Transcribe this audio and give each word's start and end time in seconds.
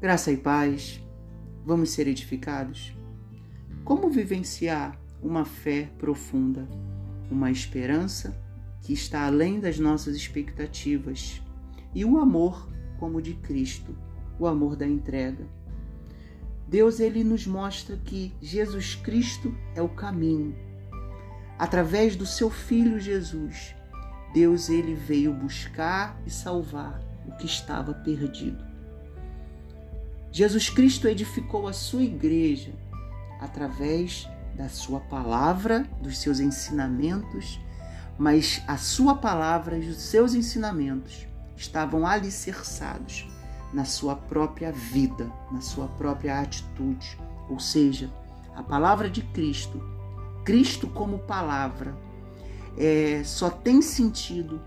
Graça 0.00 0.30
e 0.30 0.36
paz, 0.36 1.02
vamos 1.66 1.90
ser 1.90 2.06
edificados? 2.06 2.96
Como 3.84 4.08
vivenciar 4.08 4.96
uma 5.20 5.44
fé 5.44 5.90
profunda, 5.98 6.68
uma 7.30 7.50
esperança 7.50 8.40
que 8.80 8.92
está 8.92 9.26
além 9.26 9.58
das 9.58 9.78
nossas 9.78 10.14
expectativas 10.14 11.42
e 11.94 12.04
o 12.04 12.16
amor 12.16 12.68
como 12.98 13.20
de 13.20 13.34
Cristo, 13.34 13.96
o 14.38 14.46
amor 14.46 14.76
da 14.76 14.86
entrega? 14.86 15.46
Deus 16.68 17.00
ele 17.00 17.24
nos 17.24 17.46
mostra 17.46 17.96
que 17.96 18.32
Jesus 18.40 18.94
Cristo 18.94 19.54
é 19.74 19.82
o 19.82 19.88
caminho. 19.88 20.54
Através 21.58 22.14
do 22.14 22.24
seu 22.24 22.50
filho 22.50 23.00
Jesus, 23.00 23.74
Deus 24.32 24.68
ele 24.68 24.94
veio 24.94 25.32
buscar 25.32 26.20
e 26.26 26.30
salvar 26.30 27.00
o 27.26 27.32
que 27.36 27.46
estava 27.46 27.94
perdido. 27.94 28.64
Jesus 30.30 30.68
Cristo 30.68 31.08
edificou 31.08 31.66
a 31.66 31.72
sua 31.72 32.02
igreja 32.02 32.72
através 33.40 34.28
da 34.54 34.68
sua 34.68 35.00
palavra, 35.00 35.86
dos 36.02 36.18
seus 36.18 36.40
ensinamentos, 36.40 37.60
mas 38.18 38.62
a 38.66 38.76
sua 38.76 39.14
palavra 39.14 39.78
e 39.78 39.88
os 39.88 40.02
seus 40.02 40.34
ensinamentos 40.34 41.26
estavam 41.56 42.06
alicerçados 42.06 43.26
na 43.72 43.84
sua 43.84 44.16
própria 44.16 44.72
vida, 44.72 45.30
na 45.50 45.60
sua 45.60 45.86
própria 45.86 46.40
atitude. 46.40 47.18
Ou 47.48 47.58
seja, 47.58 48.10
a 48.54 48.62
palavra 48.62 49.08
de 49.08 49.22
Cristo, 49.22 49.80
Cristo 50.44 50.88
como 50.88 51.20
palavra, 51.20 51.96
é, 52.76 53.22
só 53.24 53.50
tem 53.50 53.80
sentido 53.82 54.60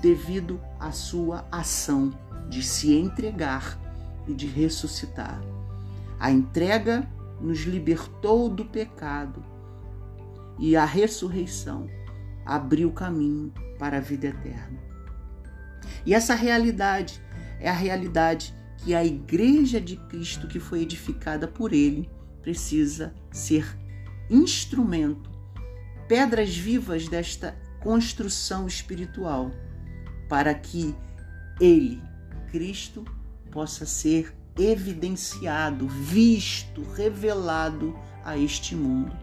devido 0.00 0.60
à 0.78 0.90
sua 0.92 1.46
ação 1.50 2.12
de 2.48 2.62
se 2.62 2.92
entregar 2.92 3.78
e 4.26 4.34
de 4.34 4.46
ressuscitar. 4.46 5.40
A 6.18 6.30
entrega 6.30 7.08
nos 7.40 7.60
libertou 7.60 8.48
do 8.48 8.64
pecado 8.64 9.44
e 10.58 10.76
a 10.76 10.84
ressurreição 10.84 11.86
abriu 12.44 12.92
caminho 12.92 13.52
para 13.78 13.96
a 13.98 14.00
vida 14.00 14.28
eterna. 14.28 14.78
E 16.06 16.14
essa 16.14 16.34
realidade 16.34 17.20
é 17.58 17.68
a 17.68 17.72
realidade 17.72 18.54
que 18.78 18.94
a 18.94 19.04
igreja 19.04 19.80
de 19.80 19.96
Cristo 19.96 20.46
que 20.46 20.58
foi 20.58 20.82
edificada 20.82 21.46
por 21.46 21.72
ele 21.72 22.10
precisa 22.42 23.14
ser 23.30 23.78
instrumento, 24.28 25.30
pedras 26.12 26.54
vivas 26.54 27.08
desta 27.08 27.56
construção 27.80 28.66
espiritual, 28.66 29.50
para 30.28 30.52
que 30.52 30.94
ele, 31.58 32.02
Cristo, 32.50 33.02
possa 33.50 33.86
ser 33.86 34.36
evidenciado, 34.58 35.88
visto, 35.88 36.82
revelado 36.94 37.98
a 38.22 38.36
este 38.36 38.76
mundo. 38.76 39.16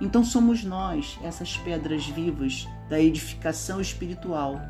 Então 0.00 0.24
somos 0.24 0.64
nós, 0.64 1.16
essas 1.22 1.56
pedras 1.58 2.04
vivas 2.04 2.66
da 2.90 3.00
edificação 3.00 3.80
espiritual, 3.80 4.60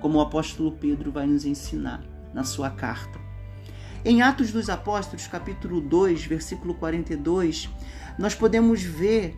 como 0.00 0.16
o 0.16 0.22
apóstolo 0.22 0.72
Pedro 0.72 1.12
vai 1.12 1.26
nos 1.26 1.44
ensinar 1.44 2.02
na 2.32 2.44
sua 2.44 2.70
carta. 2.70 3.20
Em 4.06 4.22
Atos 4.22 4.52
dos 4.52 4.70
Apóstolos, 4.70 5.26
capítulo 5.26 5.82
2, 5.82 6.24
versículo 6.24 6.72
42, 6.76 7.68
nós 8.18 8.34
podemos 8.34 8.80
ver 8.80 9.36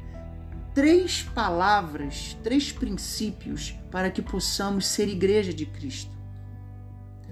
três 0.74 1.22
palavras, 1.22 2.36
três 2.42 2.72
princípios 2.72 3.74
para 3.90 4.10
que 4.10 4.22
possamos 4.22 4.86
ser 4.86 5.08
igreja 5.08 5.52
de 5.52 5.66
Cristo. 5.66 6.12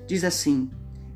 Diz 0.07 0.25
assim: 0.25 0.71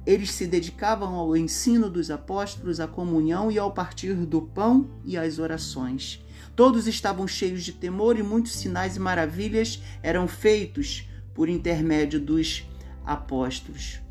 eles 0.06 0.30
se 0.32 0.46
dedicavam 0.46 1.14
ao 1.14 1.34
ensino 1.36 1.88
dos 1.88 2.10
apóstolos, 2.10 2.78
à 2.78 2.86
comunhão 2.86 3.50
e 3.50 3.58
ao 3.58 3.72
partir 3.72 4.14
do 4.14 4.42
pão 4.42 4.90
e 5.02 5.16
às 5.16 5.38
orações. 5.38 6.22
Todos 6.54 6.86
estavam 6.86 7.26
cheios 7.26 7.64
de 7.64 7.72
temor 7.72 8.18
e 8.18 8.22
muitos 8.22 8.52
sinais 8.52 8.96
e 8.96 9.00
maravilhas 9.00 9.82
eram 10.02 10.28
feitos 10.28 11.08
por 11.32 11.48
intermédio 11.48 12.20
dos 12.20 12.64
apóstolos. 13.04 14.03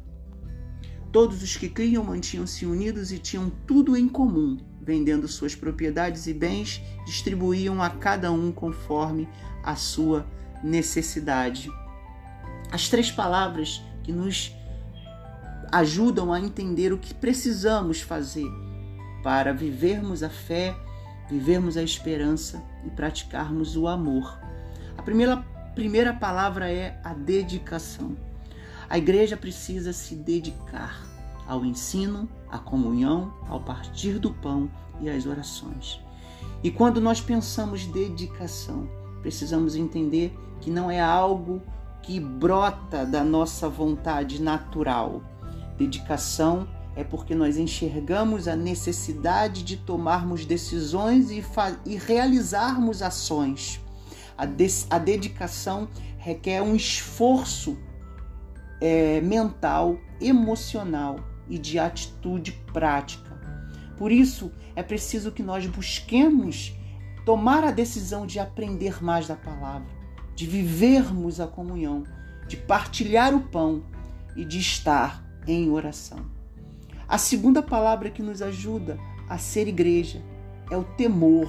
Todos 1.14 1.44
os 1.44 1.56
que 1.56 1.70
criam 1.70 2.04
mantinham-se 2.04 2.66
unidos 2.66 3.12
e 3.12 3.20
tinham 3.20 3.52
tudo 3.68 3.96
em 3.96 4.10
comum, 4.10 4.58
vendendo 4.82 5.28
suas 5.28 5.54
propriedades 5.54 6.26
e 6.26 6.34
bens, 6.34 6.82
distribuíam 7.06 7.84
a 7.84 7.90
cada 7.92 8.32
um 8.32 8.52
conforme 8.52 9.30
a 9.64 9.76
sua 9.76 10.26
necessidade. 10.64 11.70
As 12.72 12.90
três 12.90 13.12
palavras 13.12 13.80
que 14.02 14.12
nos 14.12 14.52
ajudam 15.72 16.34
a 16.34 16.40
entender 16.40 16.92
o 16.92 16.98
que 16.98 17.14
precisamos 17.14 18.02
fazer 18.02 18.50
para 19.22 19.54
vivermos 19.54 20.24
a 20.24 20.30
fé, 20.32 20.76
vivermos 21.30 21.78
a 21.78 21.84
esperança 21.84 22.64
e 22.84 22.90
praticarmos 22.90 23.78
o 23.78 23.88
amor. 23.88 24.40
A 24.98 25.04
primeira, 25.04 25.38
primeira 25.76 26.12
palavra 26.12 26.72
é 26.72 27.00
a 27.04 27.14
dedicação. 27.14 28.33
A 28.94 29.00
igreja 29.00 29.36
precisa 29.36 29.92
se 29.92 30.14
dedicar 30.14 31.04
ao 31.48 31.66
ensino, 31.66 32.30
à 32.48 32.60
comunhão, 32.60 33.34
ao 33.50 33.60
partir 33.60 34.20
do 34.20 34.32
pão 34.32 34.70
e 35.02 35.10
às 35.10 35.26
orações. 35.26 36.00
E 36.64 36.70
quando 36.70 37.02
nós 37.02 37.20
pensamos 37.20 37.88
dedicação, 37.88 38.88
precisamos 39.24 39.76
entender 39.76 40.32
que 40.62 40.70
não 40.70 40.92
é 40.92 41.02
algo 41.02 41.60
que 42.04 42.20
brota 42.20 43.04
da 43.04 43.24
nossa 43.24 43.68
vontade 43.68 44.40
natural, 44.40 45.24
Dedicação 45.76 46.68
é 46.96 47.04
porque 47.04 47.34
nós 47.34 47.58
enxergamos 47.58 48.48
a 48.48 48.56
necessidade 48.56 49.64
de 49.64 49.76
tomarmos 49.76 50.46
decisões 50.46 51.32
e, 51.32 51.44
e 51.84 51.96
realizarmos 51.98 53.02
ações. 53.02 53.82
A, 54.38 54.44
a, 54.44 55.00
dedicação 55.00 55.88
requer 56.20 56.62
um 56.62 56.76
esforço 56.76 57.76
é, 58.84 59.22
mental, 59.22 59.98
emocional 60.20 61.16
e 61.48 61.58
de 61.58 61.80
atitude 61.80 62.52
prática. 62.74 63.32
Por 63.98 64.12
isso, 64.12 64.52
é 64.76 64.84
preciso 64.84 65.32
que 65.32 65.42
nós 65.42 65.66
busquemos 65.66 66.76
tomar 67.26 67.64
a 67.64 67.72
decisão 67.72 68.28
de 68.28 68.42
aprender 68.42 69.02
mais 69.02 69.26
da 69.26 69.38
palavra, 69.38 69.88
de 70.36 70.46
vivermos 70.46 71.40
a 71.40 71.48
comunhão, 71.48 72.04
de 72.46 72.58
partilhar 72.58 73.34
o 73.34 73.40
pão 73.40 73.86
e 74.36 74.44
de 74.44 74.60
estar 74.60 75.24
em 75.48 75.70
oração. 75.70 76.26
A 77.08 77.18
segunda 77.18 77.64
palavra 77.64 78.10
que 78.10 78.22
nos 78.22 78.42
ajuda 78.42 79.00
a 79.30 79.38
ser 79.38 79.66
igreja 79.66 80.22
é 80.70 80.76
o 80.76 80.84
temor. 80.84 81.48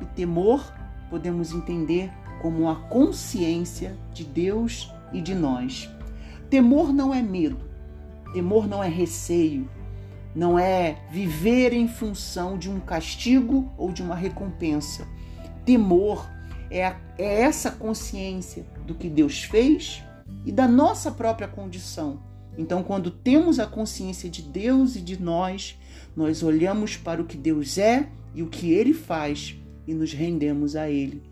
E 0.00 0.04
temor 0.04 0.72
podemos 1.08 1.52
entender 1.52 2.10
como 2.42 2.68
a 2.68 2.74
consciência 2.74 3.96
de 4.12 4.24
Deus 4.24 4.92
e 5.12 5.20
de 5.20 5.32
nós. 5.32 5.88
Temor 6.50 6.92
não 6.92 7.12
é 7.12 7.22
medo, 7.22 7.58
temor 8.32 8.68
não 8.68 8.82
é 8.82 8.88
receio, 8.88 9.68
não 10.34 10.58
é 10.58 10.98
viver 11.10 11.72
em 11.72 11.88
função 11.88 12.58
de 12.58 12.70
um 12.70 12.80
castigo 12.80 13.72
ou 13.76 13.92
de 13.92 14.02
uma 14.02 14.14
recompensa. 14.14 15.06
Temor 15.64 16.28
é, 16.70 16.86
a, 16.86 16.96
é 17.18 17.42
essa 17.42 17.70
consciência 17.70 18.64
do 18.86 18.94
que 18.94 19.08
Deus 19.08 19.44
fez 19.44 20.02
e 20.44 20.52
da 20.52 20.68
nossa 20.68 21.10
própria 21.10 21.48
condição 21.48 22.20
então, 22.58 22.82
quando 22.82 23.10
temos 23.10 23.58
a 23.58 23.66
consciência 23.66 24.30
de 24.30 24.42
Deus 24.42 24.96
e 24.96 25.00
de 25.00 25.20
nós, 25.20 25.78
nós 26.16 26.42
olhamos 26.42 26.96
para 26.96 27.20
o 27.20 27.26
que 27.26 27.36
Deus 27.36 27.76
é 27.76 28.08
e 28.34 28.42
o 28.42 28.48
que 28.48 28.72
ele 28.72 28.94
faz 28.94 29.56
e 29.86 29.92
nos 29.92 30.12
rendemos 30.12 30.74
a 30.74 30.88
ele 30.88 31.22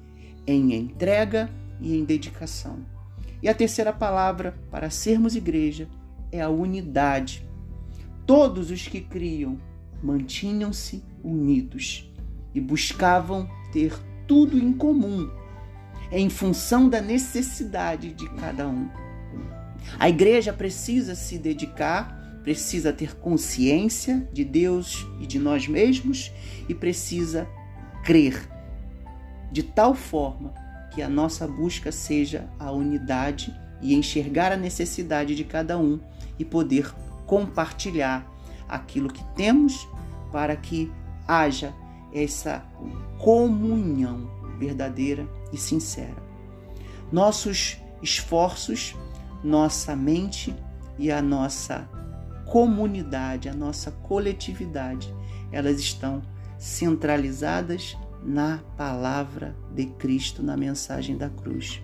em 0.46 0.74
entrega 0.74 1.50
e 1.80 1.96
em 1.96 2.04
dedicação. 2.04 2.78
E 3.44 3.48
a 3.48 3.52
terceira 3.52 3.92
palavra 3.92 4.56
para 4.70 4.88
sermos 4.88 5.36
igreja 5.36 5.86
é 6.32 6.40
a 6.40 6.48
unidade. 6.48 7.46
Todos 8.24 8.70
os 8.70 8.88
que 8.88 9.02
criam 9.02 9.58
mantinham-se 10.02 11.04
unidos 11.22 12.10
e 12.54 12.60
buscavam 12.62 13.46
ter 13.70 13.92
tudo 14.26 14.58
em 14.58 14.72
comum, 14.72 15.30
em 16.10 16.30
função 16.30 16.88
da 16.88 17.02
necessidade 17.02 18.14
de 18.14 18.26
cada 18.30 18.66
um. 18.66 18.88
A 19.98 20.08
igreja 20.08 20.50
precisa 20.50 21.14
se 21.14 21.36
dedicar, 21.36 22.40
precisa 22.42 22.94
ter 22.94 23.14
consciência 23.14 24.26
de 24.32 24.42
Deus 24.42 25.06
e 25.20 25.26
de 25.26 25.38
nós 25.38 25.68
mesmos 25.68 26.32
e 26.66 26.74
precisa 26.74 27.46
crer 28.02 28.48
de 29.52 29.62
tal 29.62 29.94
forma 29.94 30.63
que 30.94 31.02
a 31.02 31.08
nossa 31.08 31.46
busca 31.46 31.90
seja 31.90 32.48
a 32.58 32.70
unidade 32.70 33.54
e 33.82 33.94
enxergar 33.94 34.52
a 34.52 34.56
necessidade 34.56 35.34
de 35.34 35.44
cada 35.44 35.76
um 35.76 35.98
e 36.38 36.44
poder 36.44 36.92
compartilhar 37.26 38.30
aquilo 38.68 39.12
que 39.12 39.24
temos 39.34 39.88
para 40.30 40.56
que 40.56 40.90
haja 41.26 41.74
essa 42.12 42.64
comunhão 43.18 44.30
verdadeira 44.58 45.26
e 45.52 45.56
sincera. 45.56 46.22
Nossos 47.10 47.78
esforços 48.02 48.94
nossa 49.44 49.94
mente 49.94 50.54
e 50.98 51.12
a 51.12 51.20
nossa 51.20 51.86
comunidade, 52.46 53.48
a 53.48 53.52
nossa 53.52 53.90
coletividade, 53.90 55.14
elas 55.52 55.78
estão 55.78 56.22
centralizadas 56.58 57.96
na 58.24 58.58
palavra 58.76 59.56
de 59.74 59.86
Cristo, 59.86 60.42
na 60.42 60.56
mensagem 60.56 61.16
da 61.16 61.28
cruz. 61.28 61.80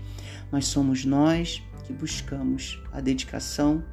Mas 0.51 0.67
somos 0.67 1.05
nós 1.05 1.63
que 1.85 1.93
buscamos 1.93 2.83
a 2.93 3.01
dedicação, 3.01 3.85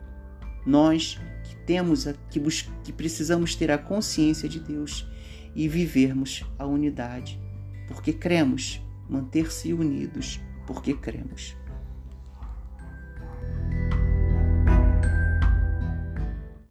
nós 0.66 1.20
que 1.44 1.56
temos 1.66 2.08
a, 2.08 2.14
que, 2.30 2.40
que 2.84 2.94
precisamos 2.94 3.56
ter 3.56 3.72
a 3.72 3.78
consciência 3.78 4.48
de 4.48 4.60
Deus 4.60 5.08
e 5.56 5.68
vivermos 5.68 6.46
a 6.58 6.66
unidade, 6.66 7.40
porque 7.88 8.14
cremos, 8.14 8.82
manter-se 9.10 9.74
unidos, 9.74 10.40
porque 10.66 10.94
cremos. 10.94 11.56